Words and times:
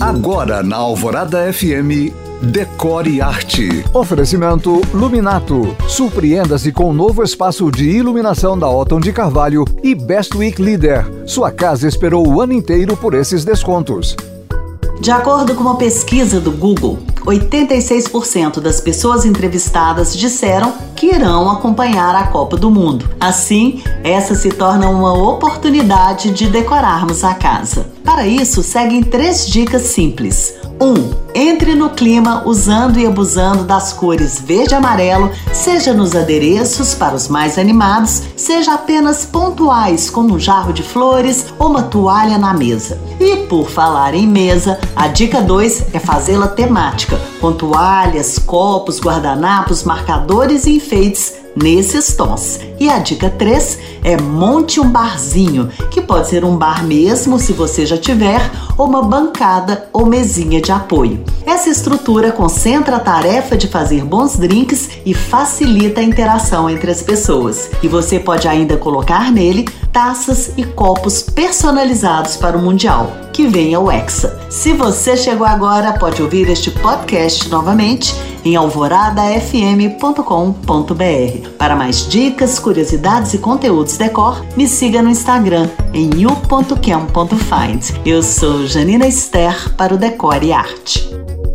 Agora 0.00 0.62
na 0.62 0.76
Alvorada 0.76 1.50
FM, 1.50 2.12
Decore 2.42 3.22
Arte. 3.22 3.82
Oferecimento 3.94 4.82
Luminato. 4.92 5.74
Surpreenda-se 5.88 6.70
com 6.70 6.90
o 6.90 6.92
novo 6.92 7.22
espaço 7.22 7.70
de 7.70 7.88
iluminação 7.88 8.58
da 8.58 8.68
Otton 8.68 9.00
de 9.00 9.10
Carvalho 9.10 9.64
e 9.82 9.94
Best 9.94 10.36
Week 10.36 10.60
Leader. 10.60 11.06
Sua 11.26 11.50
casa 11.50 11.88
esperou 11.88 12.28
o 12.28 12.42
ano 12.42 12.52
inteiro 12.52 12.94
por 12.94 13.14
esses 13.14 13.42
descontos. 13.42 14.14
De 15.00 15.10
acordo 15.10 15.54
com 15.54 15.62
uma 15.62 15.76
pesquisa 15.76 16.40
do 16.40 16.50
Google, 16.50 16.98
86% 17.26 18.60
das 18.60 18.80
pessoas 18.80 19.24
entrevistadas 19.24 20.16
disseram 20.16 20.72
que 20.94 21.06
irão 21.06 21.50
acompanhar 21.50 22.14
a 22.14 22.28
Copa 22.28 22.56
do 22.56 22.70
Mundo. 22.70 23.08
Assim, 23.20 23.82
essa 24.02 24.34
se 24.34 24.48
torna 24.48 24.88
uma 24.88 25.12
oportunidade 25.12 26.30
de 26.30 26.48
decorarmos 26.48 27.24
a 27.24 27.34
casa. 27.34 27.88
Para 28.04 28.26
isso, 28.26 28.62
seguem 28.62 29.02
três 29.02 29.46
dicas 29.46 29.82
simples. 29.82 30.54
1. 30.80 30.86
Um, 30.86 31.25
entre 31.36 31.74
no 31.74 31.90
clima 31.90 32.42
usando 32.46 32.98
e 32.98 33.06
abusando 33.06 33.62
das 33.62 33.92
cores 33.92 34.40
verde 34.40 34.72
e 34.72 34.74
amarelo, 34.74 35.30
seja 35.52 35.92
nos 35.92 36.16
adereços 36.16 36.94
para 36.94 37.14
os 37.14 37.28
mais 37.28 37.58
animados, 37.58 38.22
seja 38.34 38.72
apenas 38.72 39.26
pontuais, 39.26 40.08
como 40.08 40.36
um 40.36 40.38
jarro 40.38 40.72
de 40.72 40.82
flores 40.82 41.44
ou 41.58 41.68
uma 41.68 41.82
toalha 41.82 42.38
na 42.38 42.54
mesa. 42.54 42.98
E 43.20 43.36
por 43.48 43.68
falar 43.68 44.14
em 44.14 44.26
mesa, 44.26 44.80
a 44.96 45.08
dica 45.08 45.42
2 45.42 45.88
é 45.92 45.98
fazê-la 45.98 46.48
temática, 46.48 47.20
com 47.38 47.52
toalhas, 47.52 48.38
copos, 48.38 48.98
guardanapos, 48.98 49.84
marcadores 49.84 50.64
e 50.64 50.76
enfeites 50.76 51.34
nesses 51.56 52.14
tons. 52.14 52.60
E 52.78 52.88
a 52.88 52.98
dica 52.98 53.30
3 53.30 53.78
é 54.04 54.20
monte 54.20 54.78
um 54.78 54.88
barzinho, 54.88 55.68
que 55.90 56.00
pode 56.00 56.28
ser 56.28 56.44
um 56.44 56.56
bar 56.56 56.84
mesmo, 56.84 57.38
se 57.38 57.52
você 57.52 57.86
já 57.86 57.96
tiver, 57.96 58.40
ou 58.76 58.86
uma 58.86 59.02
bancada 59.02 59.88
ou 59.92 60.04
mesinha 60.06 60.60
de 60.60 60.70
apoio. 60.70 61.25
Essa 61.56 61.70
estrutura 61.70 62.32
concentra 62.32 62.96
a 62.96 63.00
tarefa 63.00 63.56
de 63.56 63.66
fazer 63.66 64.04
bons 64.04 64.36
drinks 64.36 64.90
e 65.06 65.14
facilita 65.14 66.02
a 66.02 66.04
interação 66.04 66.68
entre 66.68 66.90
as 66.90 67.00
pessoas. 67.00 67.70
E 67.82 67.88
você 67.88 68.20
pode 68.20 68.46
ainda 68.46 68.76
colocar 68.76 69.32
nele 69.32 69.64
taças 69.90 70.52
e 70.58 70.62
copos 70.62 71.22
personalizados 71.22 72.36
para 72.36 72.58
o 72.58 72.62
Mundial. 72.62 73.10
Que 73.32 73.46
venha 73.46 73.80
o 73.80 73.90
Hexa. 73.90 74.38
Se 74.50 74.74
você 74.74 75.16
chegou 75.16 75.46
agora, 75.46 75.94
pode 75.94 76.20
ouvir 76.20 76.46
este 76.50 76.70
podcast 76.70 77.48
novamente 77.48 78.14
em 78.44 78.54
alvoradafm.com.br. 78.54 81.48
Para 81.56 81.74
mais 81.74 82.06
dicas, 82.06 82.58
curiosidades 82.58 83.32
e 83.32 83.38
conteúdos 83.38 83.96
decor, 83.96 84.44
me 84.58 84.68
siga 84.68 85.00
no 85.00 85.08
Instagram 85.08 85.70
em 85.94 86.10
you.cam.find. 86.20 87.94
Eu 88.04 88.22
sou 88.22 88.66
Janina 88.66 89.06
Esther 89.06 89.74
para 89.74 89.94
o 89.94 89.96
Decore 89.96 90.48
e 90.48 90.52
Arte. 90.52 91.45